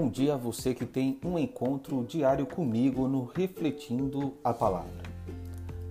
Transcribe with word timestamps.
Bom 0.00 0.08
dia 0.08 0.34
a 0.34 0.36
você 0.36 0.74
que 0.74 0.86
tem 0.86 1.18
um 1.24 1.36
encontro 1.36 2.04
diário 2.04 2.46
comigo 2.46 3.08
no 3.08 3.24
Refletindo 3.24 4.32
a 4.44 4.54
Palavra. 4.54 5.02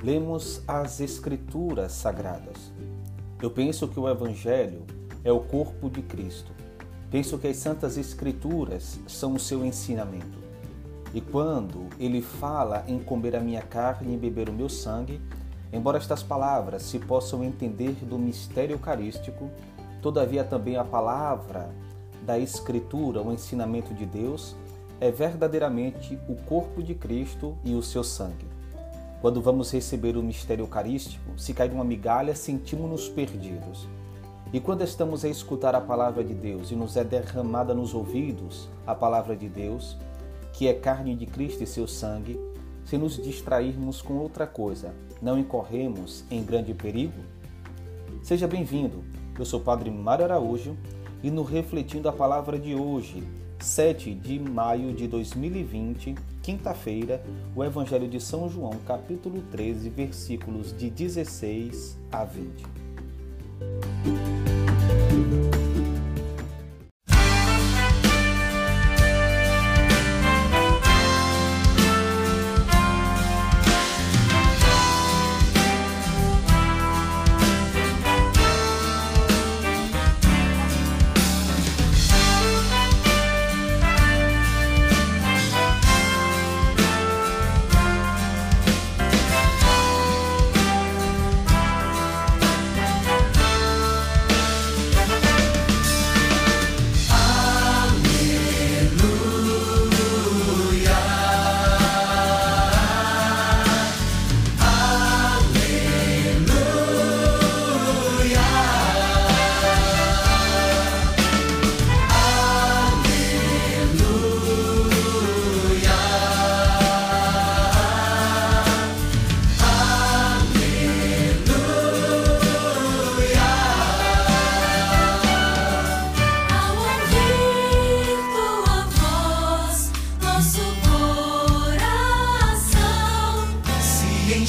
Lemos 0.01 0.61
as 0.65 1.01
Escrituras 1.01 1.91
Sagradas. 1.91 2.71
Eu 3.41 3.51
penso 3.51 3.85
que 3.85 3.99
o 3.99 4.07
Evangelho 4.07 4.85
é 5.25 5.31
o 5.33 5.41
corpo 5.41 5.89
de 5.89 6.01
Cristo. 6.01 6.53
Penso 7.11 7.37
que 7.37 7.47
as 7.47 7.57
Santas 7.57 7.97
Escrituras 7.97 8.97
são 9.07 9.33
o 9.33 9.39
seu 9.39 9.65
ensinamento. 9.65 10.37
E 11.13 11.19
quando 11.19 11.89
ele 11.99 12.21
fala 12.21 12.85
em 12.87 12.99
comer 12.99 13.35
a 13.35 13.41
minha 13.41 13.61
carne 13.61 14.13
e 14.13 14.17
beber 14.17 14.47
o 14.47 14.53
meu 14.53 14.69
sangue, 14.69 15.19
embora 15.73 15.97
estas 15.97 16.23
palavras 16.23 16.83
se 16.83 16.97
possam 16.97 17.43
entender 17.43 17.91
do 18.05 18.17
mistério 18.17 18.75
eucarístico, 18.75 19.51
todavia 20.01 20.45
também 20.45 20.77
a 20.77 20.85
palavra 20.85 21.75
da 22.23 22.37
Escritura, 22.37 23.21
o 23.21 23.31
ensinamento 23.31 23.93
de 23.93 24.05
Deus, 24.05 24.55
é 24.99 25.11
verdadeiramente 25.11 26.19
o 26.27 26.35
corpo 26.35 26.81
de 26.81 26.95
Cristo 26.95 27.57
e 27.63 27.73
o 27.75 27.83
seu 27.83 28.03
sangue. 28.03 28.47
Quando 29.21 29.41
vamos 29.41 29.71
receber 29.71 30.15
o 30.15 30.23
mistério 30.23 30.63
eucarístico, 30.63 31.37
se 31.37 31.53
cai 31.53 31.69
uma 31.69 31.83
migalha, 31.83 32.35
sentimos-nos 32.35 33.09
perdidos. 33.09 33.87
E 34.53 34.59
quando 34.59 34.83
estamos 34.83 35.25
a 35.25 35.27
escutar 35.27 35.75
a 35.75 35.81
palavra 35.81 36.23
de 36.23 36.33
Deus 36.33 36.71
e 36.71 36.75
nos 36.75 36.95
é 36.95 37.03
derramada 37.03 37.73
nos 37.73 37.93
ouvidos 37.93 38.69
a 38.85 38.95
palavra 38.95 39.35
de 39.35 39.49
Deus, 39.49 39.97
que 40.53 40.67
é 40.67 40.73
carne 40.73 41.15
de 41.15 41.25
Cristo 41.25 41.63
e 41.63 41.67
seu 41.67 41.87
sangue, 41.87 42.39
se 42.85 42.97
nos 42.97 43.21
distrairmos 43.21 44.01
com 44.01 44.13
outra 44.13 44.47
coisa, 44.47 44.93
não 45.21 45.37
incorremos 45.37 46.23
em 46.31 46.43
grande 46.43 46.73
perigo? 46.73 47.19
Seja 48.23 48.47
bem-vindo. 48.47 49.03
Eu 49.37 49.45
sou 49.45 49.59
o 49.59 49.63
Padre 49.63 49.91
Mário 49.91 50.25
Araújo 50.25 50.77
e 51.23 51.31
no 51.31 51.43
Refletindo 51.43 52.07
a 52.07 52.13
Palavra 52.13 52.59
de 52.59 52.75
hoje, 52.75 53.23
7 53.59 54.13
de 54.13 54.39
maio 54.39 54.93
de 54.93 55.07
2020, 55.07 56.15
quinta-feira, 56.41 57.23
o 57.55 57.63
Evangelho 57.63 58.07
de 58.07 58.19
São 58.19 58.49
João, 58.49 58.73
capítulo 58.85 59.41
13, 59.51 59.89
versículos 59.89 60.77
de 60.77 60.89
16 60.89 61.97
a 62.11 62.23
20. 62.23 62.65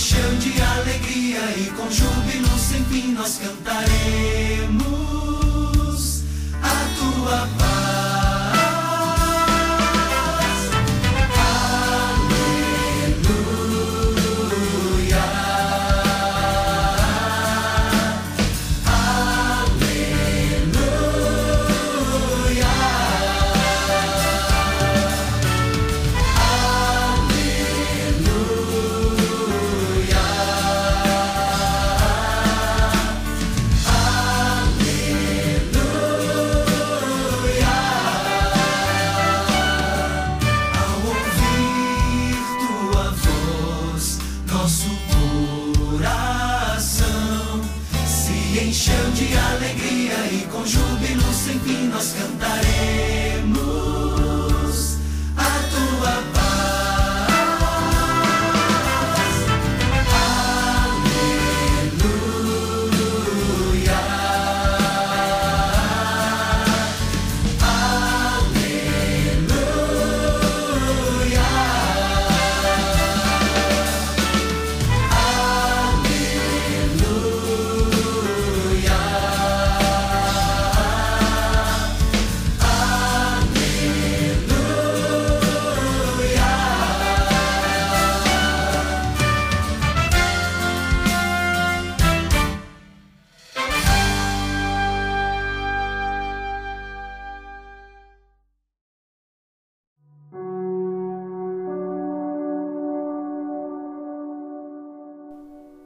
encheu 0.08 0.30
de 0.36 0.62
alegria 0.62 1.40
e 1.58 1.70
com 1.76 1.90
júbilo 1.90 2.58
sem 2.58 2.82
fim 2.86 3.12
nós 3.12 3.38
cantaremos 3.38 3.92
a 6.62 6.88
tua 6.96 7.46
paz. 7.58 7.77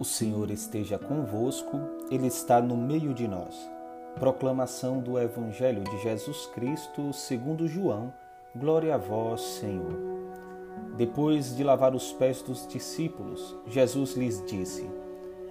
O 0.03 0.05
Senhor 0.05 0.51
esteja 0.51 0.99
convosco, 0.99 1.79
Ele 2.11 2.27
está 2.27 2.61
no 2.61 2.77
meio 2.77 3.15
de 3.15 3.29
nós. 3.29 3.71
Proclamação 4.19 4.99
do 4.99 5.17
Evangelho 5.17 5.85
de 5.85 5.97
Jesus 6.03 6.44
Cristo 6.47 7.12
segundo 7.12 7.69
João. 7.69 8.12
Glória 8.53 8.97
a 8.97 8.99
vós, 8.99 9.41
Senhor. 9.41 9.97
Depois 10.97 11.55
de 11.55 11.62
lavar 11.62 11.94
os 11.94 12.12
pés 12.12 12.43
dos 12.43 12.67
discípulos, 12.67 13.56
Jesus 13.69 14.17
lhes 14.17 14.44
disse: 14.44 14.91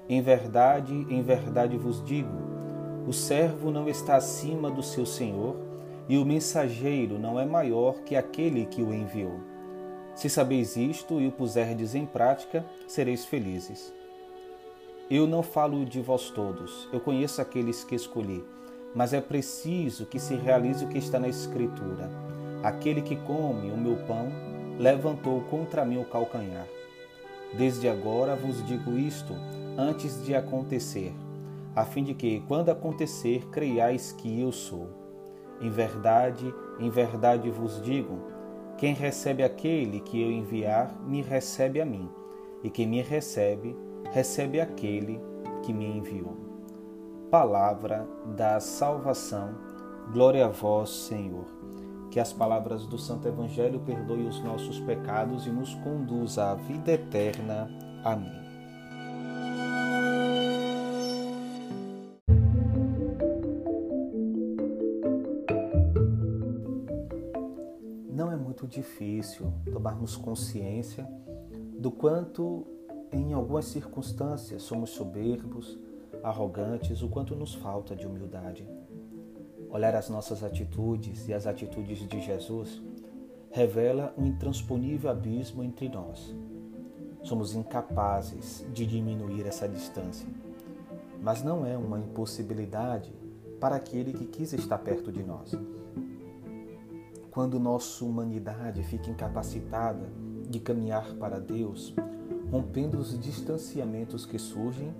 Em 0.09 0.21
verdade, 0.21 0.93
em 1.09 1.21
verdade 1.21 1.77
vos 1.77 2.03
digo, 2.03 2.37
o 3.07 3.13
servo 3.13 3.71
não 3.71 3.87
está 3.87 4.17
acima 4.17 4.69
do 4.69 4.83
seu 4.83 5.05
senhor, 5.05 5.55
e 6.09 6.17
o 6.17 6.25
mensageiro 6.25 7.17
não 7.17 7.39
é 7.39 7.45
maior 7.45 8.01
que 8.01 8.17
aquele 8.17 8.65
que 8.65 8.83
o 8.83 8.93
enviou. 8.93 9.39
Se 10.13 10.29
sabeis 10.29 10.75
isto 10.75 11.21
e 11.21 11.27
o 11.27 11.31
puserdes 11.31 11.95
em 11.95 12.05
prática, 12.05 12.65
sereis 12.85 13.23
felizes. 13.23 14.00
Eu 15.13 15.27
não 15.27 15.43
falo 15.43 15.83
de 15.83 15.99
vós 15.99 16.29
todos, 16.29 16.87
eu 16.89 16.97
conheço 16.97 17.41
aqueles 17.41 17.83
que 17.83 17.93
escolhi, 17.93 18.45
mas 18.95 19.11
é 19.11 19.19
preciso 19.19 20.05
que 20.05 20.17
se 20.17 20.35
realize 20.35 20.85
o 20.85 20.87
que 20.87 20.97
está 20.97 21.19
na 21.19 21.27
Escritura. 21.27 22.09
Aquele 22.63 23.01
que 23.01 23.17
come 23.17 23.69
o 23.71 23.77
meu 23.77 23.97
pão 24.07 24.29
levantou 24.79 25.41
contra 25.49 25.83
mim 25.83 25.97
o 25.97 26.05
calcanhar. 26.05 26.65
Desde 27.57 27.89
agora 27.89 28.37
vos 28.37 28.65
digo 28.65 28.97
isto 28.97 29.33
antes 29.77 30.23
de 30.23 30.33
acontecer, 30.33 31.13
a 31.75 31.83
fim 31.83 32.05
de 32.05 32.13
que, 32.13 32.39
quando 32.47 32.69
acontecer, 32.69 33.45
creiais 33.49 34.13
que 34.13 34.39
eu 34.39 34.49
sou. 34.53 34.87
Em 35.59 35.69
verdade, 35.69 36.55
em 36.79 36.89
verdade 36.89 37.49
vos 37.49 37.81
digo: 37.81 38.17
quem 38.77 38.93
recebe 38.93 39.43
aquele 39.43 39.99
que 39.99 40.21
eu 40.21 40.31
enviar, 40.31 40.97
me 41.05 41.21
recebe 41.21 41.81
a 41.81 41.85
mim, 41.85 42.09
e 42.63 42.69
quem 42.69 42.87
me 42.87 43.01
recebe, 43.01 43.75
recebe 44.11 44.59
aquele 44.59 45.19
que 45.63 45.73
me 45.73 45.85
enviou. 45.85 46.37
Palavra 47.29 48.07
da 48.35 48.59
salvação, 48.59 49.55
glória 50.11 50.45
a 50.45 50.49
vós, 50.49 50.89
Senhor. 50.89 51.45
Que 52.09 52.19
as 52.19 52.33
palavras 52.33 52.85
do 52.85 52.97
Santo 52.97 53.27
Evangelho 53.27 53.79
perdoem 53.79 54.27
os 54.27 54.43
nossos 54.43 54.79
pecados 54.81 55.47
e 55.47 55.49
nos 55.49 55.73
conduza 55.75 56.51
à 56.51 56.55
vida 56.55 56.91
eterna. 56.91 57.69
Amém. 58.03 58.41
Não 68.09 68.29
é 68.29 68.35
muito 68.35 68.67
difícil 68.67 69.53
tomarmos 69.71 70.17
consciência 70.17 71.07
do 71.79 71.89
quanto, 71.89 72.67
em 73.11 73.33
algumas 73.33 73.65
circunstâncias, 73.65 74.63
somos 74.63 74.91
soberbos, 74.91 75.77
arrogantes, 76.23 77.01
o 77.01 77.09
quanto 77.09 77.35
nos 77.35 77.53
falta 77.53 77.95
de 77.95 78.05
humildade. 78.05 78.67
Olhar 79.69 79.95
as 79.95 80.09
nossas 80.09 80.43
atitudes 80.43 81.27
e 81.27 81.33
as 81.33 81.47
atitudes 81.47 81.99
de 82.07 82.21
Jesus 82.21 82.81
revela 83.51 84.13
um 84.17 84.25
intransponível 84.25 85.09
abismo 85.09 85.63
entre 85.63 85.89
nós 85.89 86.33
somos 87.23 87.53
incapazes 87.53 88.65
de 88.73 88.85
diminuir 88.85 89.45
essa 89.45 89.67
distância. 89.67 90.27
Mas 91.21 91.43
não 91.43 91.65
é 91.65 91.77
uma 91.77 91.99
impossibilidade 91.99 93.13
para 93.59 93.75
aquele 93.75 94.11
que 94.11 94.25
quis 94.25 94.53
estar 94.53 94.79
perto 94.79 95.11
de 95.11 95.23
nós. 95.23 95.55
Quando 97.29 97.59
nossa 97.59 98.03
humanidade 98.03 98.83
fica 98.83 99.09
incapacitada 99.09 100.09
de 100.49 100.59
caminhar 100.59 101.13
para 101.13 101.39
Deus, 101.39 101.93
rompendo 102.51 102.97
os 102.97 103.17
distanciamentos 103.17 104.25
que 104.25 104.37
surgem, 104.37 104.93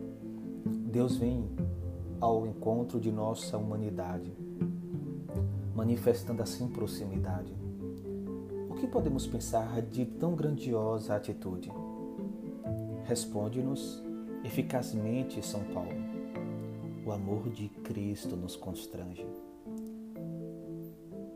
Deus 0.86 1.18
vem 1.18 1.50
ao 2.18 2.48
encontro 2.48 2.98
de 2.98 3.12
nossa 3.12 3.58
humanidade, 3.58 4.34
manifestando 5.76 6.42
assim 6.42 6.70
proximidade. 6.70 7.54
O 8.70 8.76
que 8.76 8.88
podemos 8.88 9.28
pensar 9.28 9.82
de 9.82 10.06
tão 10.06 10.34
grandiosa 10.34 11.14
atitude? 11.14 11.70
Responde-nos 13.04 14.02
eficazmente, 14.46 15.46
São 15.46 15.62
Paulo. 15.74 15.92
O 17.06 17.12
amor 17.12 17.50
de 17.50 17.68
Cristo 17.68 18.38
nos 18.38 18.56
constrange. 18.56 19.28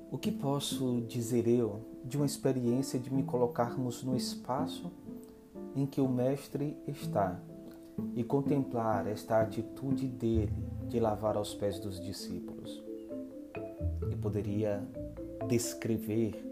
O 0.09 0.17
que 0.17 0.31
posso 0.31 1.01
dizer 1.01 1.45
eu 1.45 1.81
de 2.05 2.15
uma 2.15 2.25
experiência 2.25 2.97
de 2.97 3.13
me 3.13 3.23
colocarmos 3.23 4.01
no 4.01 4.15
espaço 4.15 4.89
em 5.75 5.85
que 5.85 5.99
o 5.99 6.07
Mestre 6.07 6.77
está 6.87 7.39
e 8.15 8.23
contemplar 8.23 9.07
esta 9.07 9.41
atitude 9.41 10.07
dele 10.07 10.53
de 10.87 10.99
lavar 10.99 11.35
aos 11.35 11.53
pés 11.53 11.79
dos 11.79 11.99
discípulos? 11.99 12.83
E 14.09 14.15
poderia 14.15 14.83
descrever 15.47 16.43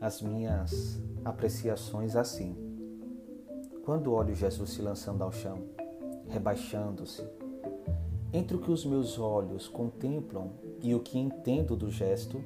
as 0.00 0.20
minhas 0.20 1.00
apreciações 1.24 2.16
assim 2.16 2.64
quando 3.84 4.12
olho 4.12 4.34
Jesus 4.34 4.70
se 4.70 4.80
lançando 4.80 5.22
ao 5.22 5.30
chão, 5.30 5.58
rebaixando-se, 6.30 7.22
entre 8.32 8.56
o 8.56 8.60
que 8.60 8.70
os 8.70 8.84
meus 8.84 9.18
olhos 9.18 9.68
contemplam 9.68 10.52
e 10.82 10.94
o 10.94 11.00
que 11.00 11.18
entendo 11.18 11.76
do 11.76 11.90
gesto, 11.90 12.42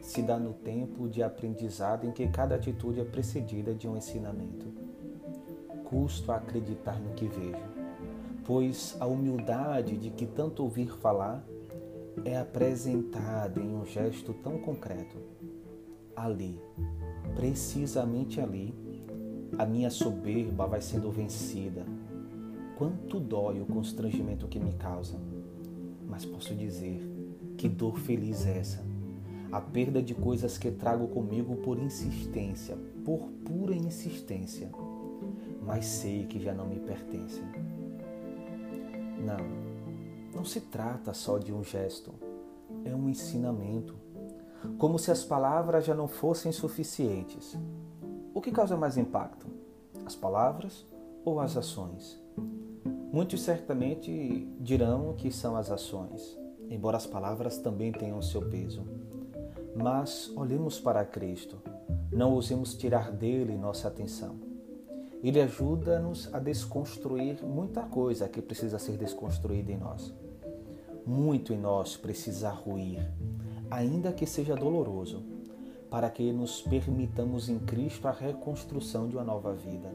se 0.00 0.20
dá 0.22 0.36
no 0.36 0.52
tempo 0.52 1.08
de 1.08 1.22
aprendizado 1.22 2.04
em 2.04 2.10
que 2.10 2.26
cada 2.26 2.56
atitude 2.56 3.00
é 3.00 3.04
precedida 3.04 3.72
de 3.72 3.86
um 3.86 3.96
ensinamento. 3.96 4.71
Custo 5.92 6.32
a 6.32 6.36
acreditar 6.36 6.98
no 6.98 7.12
que 7.12 7.26
vejo, 7.26 7.68
pois 8.46 8.96
a 8.98 9.06
humildade 9.06 9.98
de 9.98 10.08
que 10.08 10.24
tanto 10.24 10.62
ouvir 10.62 10.90
falar 10.90 11.44
é 12.24 12.38
apresentada 12.38 13.60
em 13.60 13.74
um 13.76 13.84
gesto 13.84 14.32
tão 14.32 14.56
concreto. 14.56 15.18
Ali, 16.16 16.58
precisamente 17.34 18.40
ali, 18.40 18.74
a 19.58 19.66
minha 19.66 19.90
soberba 19.90 20.66
vai 20.66 20.80
sendo 20.80 21.10
vencida. 21.10 21.84
Quanto 22.78 23.20
dói 23.20 23.60
o 23.60 23.66
constrangimento 23.66 24.48
que 24.48 24.58
me 24.58 24.72
causa. 24.72 25.18
Mas 26.08 26.24
posso 26.24 26.54
dizer 26.54 27.02
que 27.58 27.68
dor 27.68 27.98
feliz 27.98 28.46
é 28.46 28.56
essa. 28.56 28.82
A 29.52 29.60
perda 29.60 30.02
de 30.02 30.14
coisas 30.14 30.56
que 30.56 30.70
trago 30.70 31.08
comigo 31.08 31.56
por 31.56 31.78
insistência, 31.78 32.78
por 33.04 33.28
pura 33.44 33.74
insistência, 33.74 34.70
mas 35.64 35.84
sei 35.84 36.26
que 36.26 36.40
já 36.40 36.52
não 36.52 36.66
me 36.66 36.80
pertencem. 36.80 37.44
Não, 39.18 40.34
não 40.34 40.44
se 40.44 40.60
trata 40.60 41.14
só 41.14 41.38
de 41.38 41.52
um 41.52 41.62
gesto, 41.62 42.12
é 42.84 42.94
um 42.94 43.08
ensinamento. 43.08 43.94
Como 44.78 44.98
se 44.98 45.10
as 45.10 45.24
palavras 45.24 45.84
já 45.84 45.94
não 45.94 46.08
fossem 46.08 46.52
suficientes. 46.52 47.56
O 48.34 48.40
que 48.40 48.50
causa 48.50 48.76
mais 48.76 48.96
impacto? 48.96 49.46
As 50.04 50.14
palavras 50.14 50.86
ou 51.24 51.40
as 51.40 51.56
ações? 51.56 52.20
Muitos 53.12 53.42
certamente 53.42 54.48
dirão 54.58 55.14
que 55.14 55.30
são 55.30 55.54
as 55.54 55.70
ações, 55.70 56.38
embora 56.70 56.96
as 56.96 57.06
palavras 57.06 57.58
também 57.58 57.92
tenham 57.92 58.22
seu 58.22 58.48
peso. 58.48 58.82
Mas 59.76 60.32
olhemos 60.36 60.80
para 60.80 61.04
Cristo, 61.04 61.58
não 62.10 62.32
ousemos 62.32 62.74
tirar 62.74 63.12
dele 63.12 63.56
nossa 63.56 63.88
atenção. 63.88 64.51
Ele 65.22 65.40
ajuda-nos 65.40 66.32
a 66.34 66.38
desconstruir 66.38 67.42
muita 67.44 67.82
coisa 67.82 68.28
que 68.28 68.42
precisa 68.42 68.78
ser 68.78 68.96
desconstruída 68.96 69.70
em 69.70 69.78
nós. 69.78 70.12
Muito 71.06 71.52
em 71.52 71.58
nós 71.58 71.96
precisa 71.96 72.50
ruir, 72.50 73.08
ainda 73.70 74.12
que 74.12 74.26
seja 74.26 74.54
doloroso 74.54 75.22
para 75.92 76.08
que 76.08 76.32
nos 76.32 76.62
permitamos 76.62 77.50
em 77.50 77.58
Cristo 77.58 78.08
a 78.08 78.12
reconstrução 78.12 79.08
de 79.08 79.14
uma 79.14 79.24
nova 79.24 79.52
vida. 79.52 79.92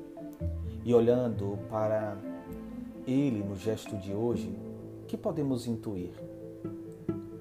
E 0.86 0.94
olhando 0.94 1.58
para 1.72 2.16
Ele 3.08 3.44
no 3.44 3.56
gesto 3.56 3.98
de 3.98 4.14
hoje, 4.14 4.56
que 5.08 5.18
podemos 5.18 5.66
intuir? 5.66 6.12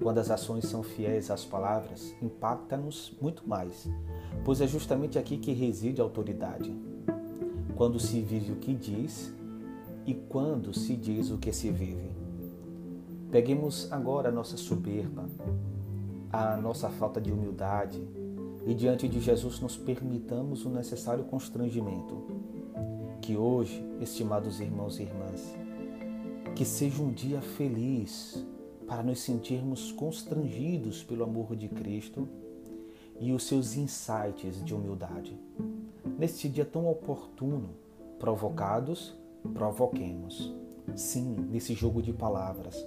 Quando 0.01 0.17
as 0.17 0.31
ações 0.31 0.65
são 0.65 0.81
fiéis 0.81 1.29
às 1.29 1.45
palavras, 1.45 2.15
impacta-nos 2.19 3.15
muito 3.21 3.47
mais, 3.47 3.87
pois 4.43 4.59
é 4.59 4.65
justamente 4.65 5.19
aqui 5.19 5.37
que 5.37 5.53
reside 5.53 6.01
a 6.01 6.03
autoridade. 6.03 6.73
Quando 7.77 7.99
se 7.99 8.21
vive 8.21 8.53
o 8.53 8.55
que 8.55 8.73
diz 8.73 9.31
e 10.03 10.11
quando 10.15 10.73
se 10.73 10.95
diz 10.95 11.29
o 11.29 11.37
que 11.37 11.53
se 11.53 11.69
vive. 11.69 12.09
Peguemos 13.29 13.87
agora 13.91 14.29
a 14.29 14.31
nossa 14.31 14.57
soberba, 14.57 15.29
a 16.33 16.57
nossa 16.57 16.89
falta 16.89 17.21
de 17.21 17.31
humildade, 17.31 18.01
e 18.65 18.73
diante 18.73 19.07
de 19.07 19.19
Jesus 19.19 19.59
nos 19.59 19.77
permitamos 19.77 20.65
o 20.65 20.71
necessário 20.71 21.25
constrangimento. 21.25 22.25
Que 23.21 23.37
hoje, 23.37 23.85
estimados 24.01 24.59
irmãos 24.59 24.99
e 24.99 25.03
irmãs, 25.03 25.55
que 26.55 26.65
seja 26.65 27.03
um 27.03 27.11
dia 27.11 27.41
feliz 27.41 28.43
para 28.87 29.03
nos 29.03 29.19
sentirmos 29.19 29.91
constrangidos 29.91 31.03
pelo 31.03 31.23
amor 31.23 31.55
de 31.55 31.69
Cristo 31.69 32.27
e 33.19 33.31
os 33.31 33.43
seus 33.43 33.75
insights 33.75 34.65
de 34.65 34.73
humildade. 34.73 35.37
Neste 36.17 36.49
dia 36.49 36.65
tão 36.65 36.89
oportuno, 36.89 37.69
provocados, 38.17 39.15
provoquemos. 39.53 40.51
Sim, 40.95 41.35
nesse 41.51 41.75
jogo 41.75 42.01
de 42.01 42.11
palavras, 42.11 42.83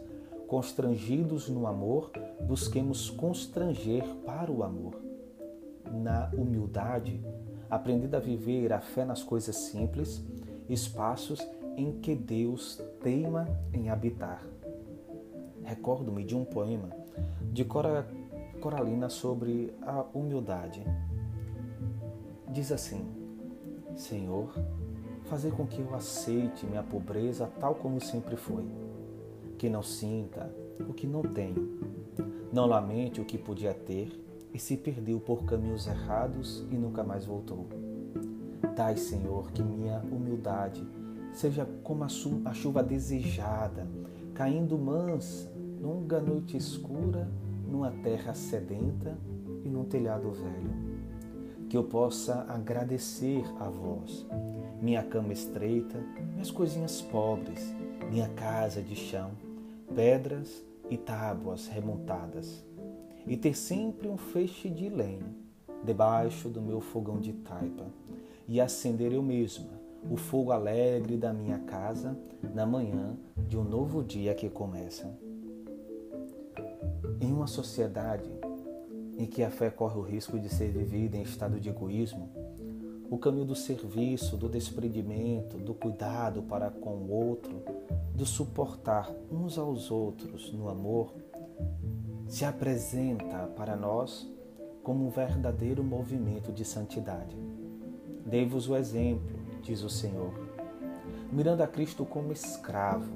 constrangidos 0.49 1.49
no 1.49 1.69
amor, 1.69 2.11
busquemos 2.41 3.09
constranger 3.09 4.05
para 4.27 4.51
o 4.51 4.65
amor 4.65 5.01
na 5.93 6.29
humildade, 6.37 7.21
aprendendo 7.69 8.17
a 8.17 8.21
viver 8.21 8.73
a 8.73 8.81
fé 8.81 9.05
nas 9.05 9.23
coisas 9.23 9.55
simples, 9.55 10.25
espaços 10.69 11.41
em 11.77 12.01
que 12.01 12.17
Deus 12.17 12.83
teima 13.01 13.47
em 13.73 13.91
habitar. 13.91 14.45
Recordo-me 15.63 16.25
de 16.25 16.37
um 16.37 16.45
poema 16.45 16.91
de 17.53 17.65
Cora, 17.65 18.09
Coralina 18.61 19.09
sobre 19.09 19.73
a 19.83 20.05
humildade. 20.13 20.85
Diz 22.49 22.73
assim: 22.73 23.20
Senhor, 24.01 24.49
fazer 25.27 25.53
com 25.53 25.67
que 25.67 25.81
eu 25.81 25.95
aceite 25.95 26.65
minha 26.65 26.83
pobreza 26.83 27.47
tal 27.61 27.75
como 27.75 28.01
sempre 28.01 28.35
foi, 28.35 28.65
que 29.59 29.69
não 29.69 29.83
sinta 29.83 30.51
o 30.89 30.95
que 30.95 31.07
não 31.07 31.21
tenho, 31.21 31.79
não 32.51 32.65
lamente 32.65 33.21
o 33.21 33.27
que 33.27 33.37
podia 33.37 33.75
ter 33.75 34.19
e 34.55 34.59
se 34.59 34.79
perdeu 34.79 35.21
por 35.21 35.45
caminhos 35.45 35.87
errados 35.87 36.67
e 36.71 36.77
nunca 36.77 37.05
mais 37.05 37.27
voltou. 37.27 37.69
Dai, 38.75 38.97
Senhor, 38.97 39.53
que 39.53 39.63
minha 39.63 40.01
humildade 40.11 40.83
seja 41.35 41.69
como 41.85 42.03
a 42.03 42.55
chuva 42.55 42.83
desejada, 42.83 43.87
caindo 44.33 44.79
mansa, 44.79 45.53
longa 45.79 46.23
noite 46.23 46.57
escura, 46.57 47.29
numa 47.69 47.91
terra 47.91 48.33
sedenta 48.33 49.17
e 49.63 49.69
num 49.69 49.85
telhado 49.85 50.33
velho. 50.33 50.80
Que 51.71 51.77
eu 51.77 51.85
possa 51.85 52.45
agradecer 52.49 53.45
a 53.61 53.71
vós, 53.71 54.27
minha 54.83 55.05
cama 55.05 55.33
estreita, 55.33 56.05
minhas 56.33 56.51
coisinhas 56.51 57.01
pobres, 57.01 57.73
minha 58.11 58.29
casa 58.31 58.83
de 58.83 58.97
chão, 58.97 59.31
pedras 59.95 60.65
e 60.91 60.97
tábuas 60.97 61.69
remontadas, 61.69 62.65
e 63.25 63.37
ter 63.37 63.57
sempre 63.57 64.09
um 64.09 64.17
feixe 64.17 64.69
de 64.69 64.89
lenha 64.89 65.33
debaixo 65.85 66.49
do 66.49 66.61
meu 66.61 66.81
fogão 66.81 67.21
de 67.21 67.35
taipa, 67.35 67.87
e 68.49 68.61
acender 68.61 69.13
eu 69.13 69.23
mesma 69.23 69.71
o 70.11 70.17
fogo 70.17 70.51
alegre 70.51 71.17
da 71.17 71.33
minha 71.33 71.61
casa 71.61 72.19
na 72.53 72.67
manhã 72.67 73.17
de 73.47 73.57
um 73.57 73.63
novo 73.63 74.03
dia 74.03 74.35
que 74.35 74.51
começa. 74.51 75.09
Em 77.21 77.33
uma 77.33 77.47
sociedade 77.47 78.29
em 79.21 79.27
que 79.27 79.43
a 79.43 79.51
fé 79.51 79.69
corre 79.69 79.99
o 79.99 80.03
risco 80.03 80.39
de 80.39 80.49
ser 80.49 80.71
vivida 80.71 81.15
em 81.15 81.21
estado 81.21 81.61
de 81.61 81.69
egoísmo, 81.69 82.31
o 83.11 83.19
caminho 83.19 83.45
do 83.45 83.55
serviço, 83.55 84.35
do 84.35 84.49
desprendimento, 84.49 85.59
do 85.59 85.75
cuidado 85.75 86.43
para 86.45 86.71
com 86.71 86.95
o 86.95 87.11
outro, 87.11 87.63
do 88.15 88.25
suportar 88.25 89.15
uns 89.31 89.59
aos 89.59 89.91
outros 89.91 90.51
no 90.55 90.71
amor, 90.71 91.13
se 92.27 92.47
apresenta 92.47 93.47
para 93.49 93.77
nós 93.77 94.27
como 94.83 95.07
um 95.07 95.11
verdadeiro 95.11 95.85
movimento 95.85 96.51
de 96.51 96.65
santidade. 96.65 97.37
Dei-vos 98.25 98.71
o 98.71 98.75
exemplo, 98.75 99.39
diz 99.63 99.83
o 99.83 99.91
Senhor, 99.91 100.33
mirando 101.31 101.63
a 101.63 101.67
Cristo 101.67 102.07
como 102.07 102.33
escravo, 102.33 103.13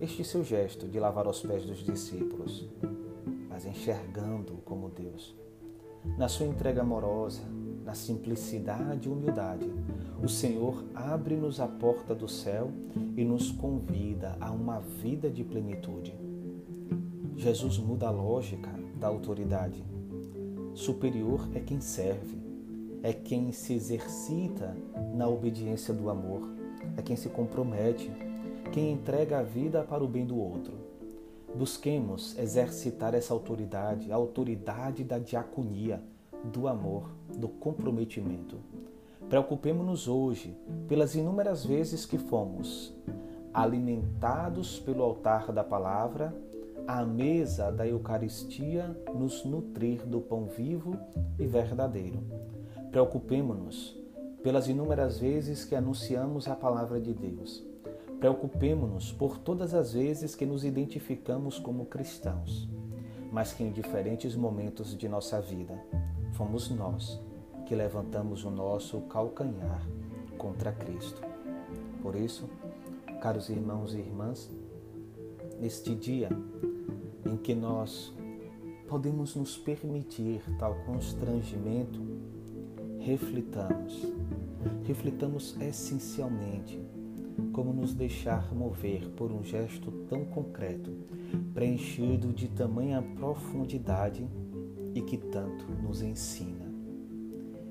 este 0.00 0.22
seu 0.22 0.44
gesto 0.44 0.86
de 0.86 1.00
lavar 1.00 1.26
os 1.26 1.40
pés 1.40 1.64
dos 1.64 1.78
discípulos, 1.78 2.68
mas 3.52 3.66
enxergando-o 3.66 4.56
como 4.58 4.88
Deus. 4.88 5.36
Na 6.16 6.26
sua 6.26 6.46
entrega 6.46 6.80
amorosa, 6.80 7.42
na 7.84 7.94
simplicidade 7.94 9.08
e 9.08 9.12
humildade, 9.12 9.70
o 10.22 10.28
Senhor 10.28 10.82
abre-nos 10.94 11.60
a 11.60 11.68
porta 11.68 12.14
do 12.14 12.26
céu 12.26 12.70
e 13.16 13.24
nos 13.24 13.52
convida 13.52 14.36
a 14.40 14.50
uma 14.50 14.80
vida 14.80 15.30
de 15.30 15.44
plenitude. 15.44 16.18
Jesus 17.36 17.78
muda 17.78 18.08
a 18.08 18.10
lógica 18.10 18.70
da 18.98 19.06
autoridade 19.06 19.84
Superior 20.74 21.50
é 21.54 21.60
quem 21.60 21.82
serve, 21.82 22.38
é 23.02 23.12
quem 23.12 23.52
se 23.52 23.74
exercita 23.74 24.74
na 25.14 25.28
obediência 25.28 25.92
do 25.92 26.08
amor, 26.08 26.48
é 26.96 27.02
quem 27.02 27.14
se 27.14 27.28
compromete, 27.28 28.10
quem 28.72 28.90
entrega 28.90 29.40
a 29.40 29.42
vida 29.42 29.82
para 29.82 30.02
o 30.02 30.08
bem 30.08 30.24
do 30.24 30.36
outro. 30.36 30.72
Busquemos 31.54 32.38
exercitar 32.38 33.14
essa 33.14 33.34
autoridade, 33.34 34.10
a 34.10 34.16
autoridade 34.16 35.04
da 35.04 35.18
diaconia, 35.18 36.02
do 36.44 36.66
amor, 36.66 37.10
do 37.36 37.48
comprometimento. 37.48 38.58
Preocupemos-nos 39.28 40.08
hoje 40.08 40.56
pelas 40.88 41.14
inúmeras 41.14 41.64
vezes 41.64 42.04
que 42.06 42.18
fomos 42.18 42.94
alimentados 43.52 44.78
pelo 44.80 45.02
altar 45.02 45.52
da 45.52 45.62
palavra 45.62 46.34
à 46.86 47.04
mesa 47.04 47.70
da 47.70 47.86
Eucaristia 47.86 48.96
nos 49.14 49.44
nutrir 49.44 50.06
do 50.06 50.20
pão 50.20 50.46
vivo 50.46 50.96
e 51.38 51.46
verdadeiro. 51.46 52.22
Preocupemo-nos 52.90 53.96
pelas 54.42 54.68
inúmeras 54.68 55.18
vezes 55.18 55.64
que 55.64 55.74
anunciamos 55.74 56.48
a 56.48 56.56
palavra 56.56 57.00
de 57.00 57.14
Deus. 57.14 57.71
Preocupemo-nos 58.22 59.10
por 59.10 59.36
todas 59.36 59.74
as 59.74 59.94
vezes 59.94 60.36
que 60.36 60.46
nos 60.46 60.62
identificamos 60.64 61.58
como 61.58 61.86
cristãos, 61.86 62.68
mas 63.32 63.52
que 63.52 63.64
em 63.64 63.72
diferentes 63.72 64.36
momentos 64.36 64.96
de 64.96 65.08
nossa 65.08 65.40
vida 65.40 65.74
fomos 66.34 66.70
nós 66.70 67.20
que 67.66 67.74
levantamos 67.74 68.44
o 68.44 68.50
nosso 68.50 69.00
calcanhar 69.08 69.84
contra 70.38 70.70
Cristo. 70.70 71.20
Por 72.00 72.14
isso, 72.14 72.48
caros 73.20 73.48
irmãos 73.48 73.92
e 73.92 73.98
irmãs, 73.98 74.48
neste 75.58 75.92
dia 75.92 76.28
em 77.26 77.36
que 77.36 77.56
nós 77.56 78.14
podemos 78.86 79.34
nos 79.34 79.58
permitir 79.58 80.44
tal 80.60 80.76
constrangimento, 80.86 82.00
reflitamos. 83.00 84.00
Reflitamos 84.84 85.56
essencialmente 85.60 86.91
como 87.52 87.72
nos 87.72 87.94
deixar 87.94 88.54
mover 88.54 89.08
por 89.10 89.32
um 89.32 89.42
gesto 89.42 89.90
tão 90.08 90.24
concreto, 90.24 90.90
preenchido 91.54 92.32
de 92.32 92.48
tamanha 92.48 93.02
profundidade 93.14 94.26
e 94.94 95.00
que 95.02 95.16
tanto 95.16 95.64
nos 95.82 96.02
ensina. 96.02 96.70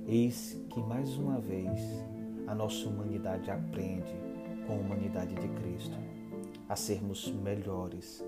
Eis 0.08 0.60
que 0.70 0.80
mais 0.82 1.15
uma 1.18 1.39
vez 1.39 1.80
a 2.48 2.56
nossa 2.56 2.88
humanidade 2.88 3.50
aprende 3.50 4.13
com 4.65 4.74
a 4.74 4.77
humanidade 4.77 5.36
de 5.36 5.48
Cristo 5.62 5.98
a 6.68 6.75
sermos 6.75 7.32
melhores, 7.32 8.24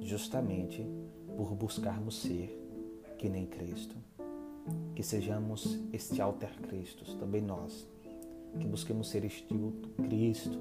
justamente 0.00 0.86
por 1.36 1.54
buscarmos 1.54 2.20
ser 2.20 2.62
que 3.18 3.28
nem 3.28 3.46
Cristo. 3.46 3.96
Que 4.94 5.02
sejamos 5.02 5.78
este 5.92 6.20
alter 6.20 6.50
Cristo, 6.62 7.16
também 7.18 7.40
nós, 7.40 7.88
que 8.58 8.66
busquemos 8.66 9.08
ser 9.08 9.24
estilo 9.24 9.72
Cristo 9.96 10.58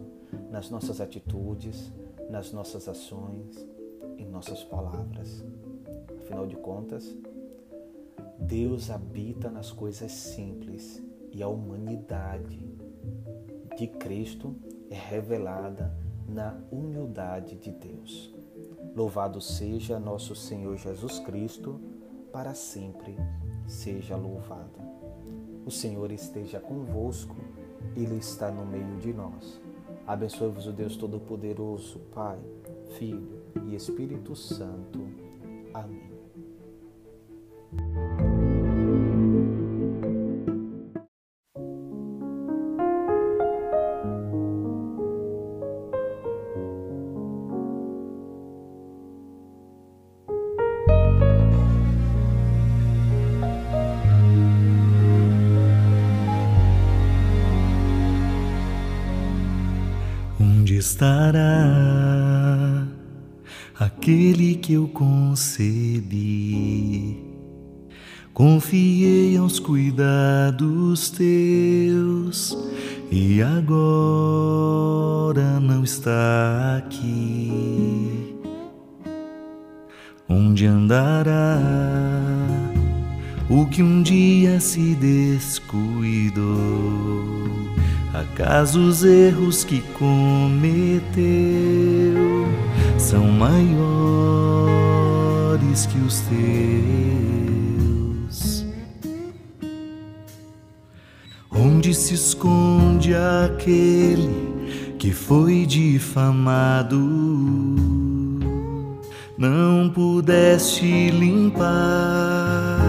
nas 0.52 0.70
nossas 0.70 1.02
atitudes, 1.02 1.92
nas 2.30 2.52
nossas 2.52 2.88
ações, 2.88 3.68
em 4.18 4.26
nossas 4.28 4.64
palavras. 4.64 5.44
Afinal 6.18 6.48
de 6.48 6.56
contas, 6.56 7.16
Deus 8.40 8.90
habita 8.90 9.50
nas 9.50 9.72
coisas 9.72 10.12
simples 10.12 11.02
e 11.32 11.42
a 11.42 11.48
humanidade 11.48 12.60
de 13.78 13.88
Cristo 13.88 14.56
é 14.90 14.96
revelada 14.96 15.96
na 16.28 16.58
humildade 16.72 17.56
de 17.56 17.72
Deus. 17.72 18.34
Louvado 18.96 19.42
seja 19.42 20.00
nosso 20.00 20.36
Senhor 20.36 20.78
Jesus 20.78 21.20
Cristo, 21.20 21.80
para 22.32 22.54
sempre 22.54 23.16
seja 23.68 24.16
louvado. 24.16 24.80
O 25.66 25.72
Senhor 25.72 26.12
esteja 26.12 26.60
convosco, 26.60 27.36
Ele 27.96 28.18
está 28.18 28.52
no 28.52 28.66
meio 28.66 28.98
de 28.98 29.14
nós. 29.14 29.60
Abençoe-vos 30.08 30.68
o 30.68 30.72
Deus 30.72 30.96
Todo-Poderoso, 30.96 32.00
Pai, 32.14 32.40
Filho 32.98 33.42
e 33.66 33.76
Espírito 33.76 34.36
Santo. 34.36 35.08
Amém. 35.74 36.15
Estará 60.76 61.42
aquele 63.80 64.56
que 64.56 64.74
eu 64.74 64.88
concebi? 64.88 66.16
Confiei 68.34 69.38
aos 69.38 69.60
cuidados 69.60 71.10
teus 71.10 72.58
e 73.10 73.42
agora 73.42 74.38
não 75.60 75.84
está 75.84 76.78
aqui. 76.78 78.36
Onde 80.28 80.66
andará 80.66 81.62
o 83.50 83.66
que 83.68 83.82
um 83.82 84.02
dia 84.02 84.60
se 84.60 84.96
descuidou? 84.96 86.46
Acaso 88.22 88.80
os 88.80 89.04
erros 89.04 89.66
que 89.66 89.82
cometeu 90.00 91.20
são 92.98 93.28
maiores 93.28 93.76
que 95.86 95.98
os 95.98 96.22
teus? 98.30 98.66
Onde 101.52 101.94
se 101.94 102.14
esconde 102.14 103.14
aquele 103.14 104.30
que 104.98 105.12
foi 105.12 105.66
difamado? 105.66 107.02
Não 109.38 109.90
pudeste 109.94 111.10
limpar 111.10 112.80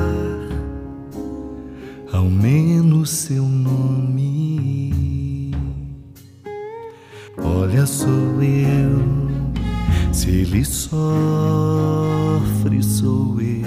ao 2.12 2.26
menos 2.26 3.10
seu 3.10 3.42
nome. 3.42 4.25
Olha, 7.46 7.86
sou 7.86 8.42
eu. 8.42 9.00
Se 10.12 10.30
ele 10.30 10.64
sofre, 10.64 10.98
sou 12.82 13.40
eu. 13.40 13.66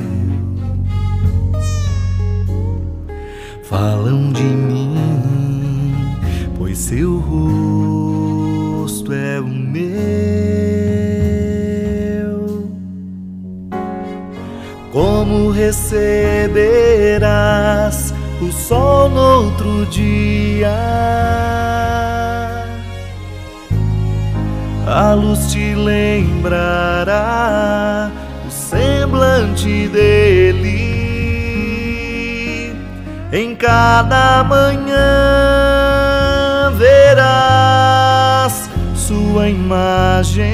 Falam 3.63 4.33
de 4.33 4.43
mim, 4.43 5.95
pois 6.57 6.77
seu 6.77 7.19
rosto 7.19 9.13
é 9.13 9.39
o 9.39 9.47
meu. 9.47 9.89
Como 14.91 15.51
receberás 15.51 16.51
o 18.41 18.51
sol 18.51 19.09
no 19.09 19.45
outro 19.45 19.85
dia? 19.85 20.75
A 24.91 25.13
luz 25.13 25.51
te 25.51 25.75
lembrará 25.75 26.49
o 28.47 28.51
semblante 28.51 29.87
dele 29.87 30.89
em 33.31 33.55
cada 33.55 34.43
manhã 34.43 34.97
verás 36.75 38.67
sua 38.95 39.47
imagem, 39.47 40.51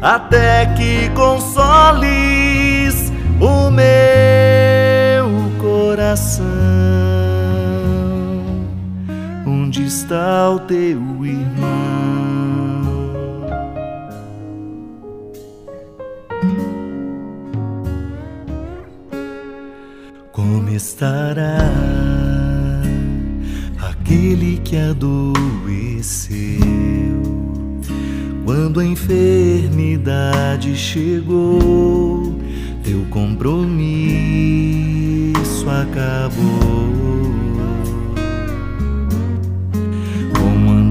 até 0.00 0.66
que 0.74 1.10
consoles 1.10 1.52
o 3.38 3.70
meu 3.70 5.28
coração. 5.60 6.42
Está 9.94 10.50
o 10.50 10.58
teu 10.60 10.98
irmão? 11.22 11.68
Como 20.32 20.70
estará 20.70 21.58
aquele 23.82 24.56
que 24.64 24.78
adoeceu 24.78 26.40
quando 28.46 28.80
a 28.80 28.86
enfermidade 28.86 30.74
chegou? 30.74 32.34
Teu 32.82 33.04
compromisso 33.10 33.52
acabou. 35.68 37.31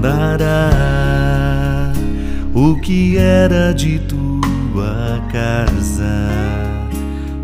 Andará 0.02 1.92
o 2.52 2.74
que 2.80 3.16
era 3.16 3.72
de 3.72 4.00
tua 4.00 5.20
casa? 5.30 6.42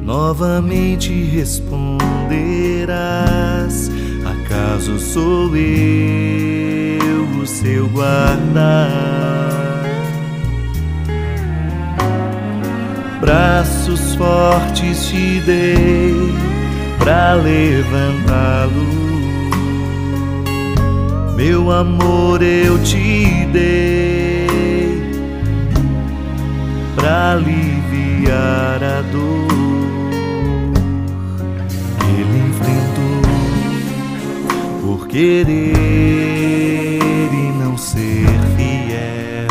novamente 0.03 1.13
responderás: 1.13 2.29
Acaso 4.27 4.99
sou 4.99 5.57
eu 5.57 7.23
o 7.41 7.47
seu 7.47 7.87
guarda? 7.91 8.89
Braços 13.21 14.17
fortes 14.17 15.07
te 15.07 15.41
dei 15.47 16.35
para 16.99 17.35
levantá-lo. 17.35 19.08
Meu 21.39 21.71
amor 21.71 22.43
eu 22.43 22.83
te 22.83 23.47
dei 23.53 24.49
para 26.97 27.35
aliviar 27.35 28.83
a 28.83 29.03
dor. 29.13 29.49
querer 35.19 35.65
e 37.33 37.53
não 37.59 37.77
ser 37.77 38.29
fiel, 38.57 39.49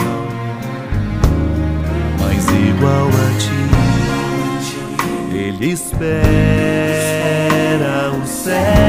mas 2.20 2.46
igual 2.48 3.10
a 3.10 3.28
ti, 3.38 3.68
ele 5.36 5.72
espera 5.72 6.14
o 8.12 8.26
céu. 8.26 8.87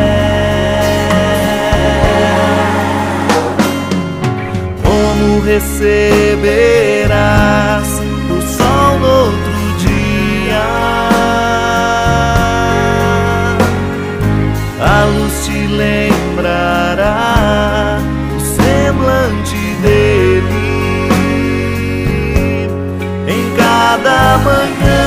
Receberás 5.49 7.09
o 8.31 8.39
sol 8.43 8.99
no 8.99 9.09
outro 9.09 9.59
dia? 9.79 10.67
A 14.79 15.05
luz 15.07 15.47
te 15.47 15.67
lembra 15.67 16.19
lembrará 16.39 17.99
o 18.37 18.41
semblante 18.41 19.57
dele 19.83 21.09
em 23.27 23.45
cada 23.57 24.39
manhã 24.39 25.03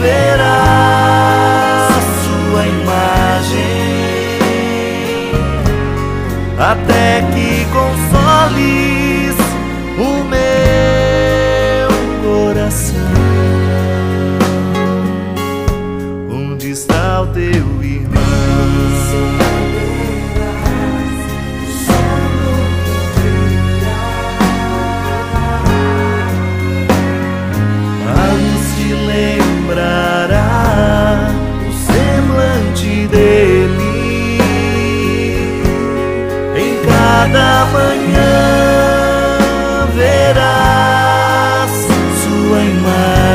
verá 0.00 1.88
sua 2.24 2.62
imagem 2.66 3.78
até 6.58 7.22
que 7.34 7.66
consoles 8.38 9.34
o 9.98 10.24
meu 10.24 10.37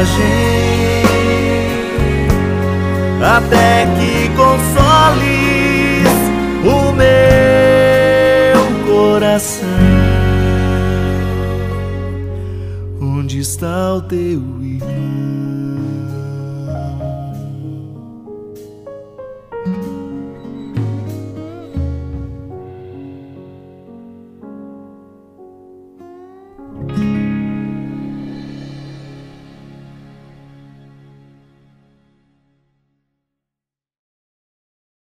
imagem, 0.04 1.04
até 3.22 3.86
que 3.98 4.30
consoles 4.36 6.08
o 6.63 6.92
meu 6.94 8.60
coração. 8.86 9.68
Onde 13.02 13.39
está 13.39 13.96
o 13.96 14.02
teu 14.02 14.42
irmão? 14.62 14.94